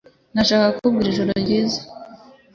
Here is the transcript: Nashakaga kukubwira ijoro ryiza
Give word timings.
Nashakaga 0.33 0.73
kukubwira 0.75 1.09
ijoro 1.11 1.31
ryiza 1.41 1.79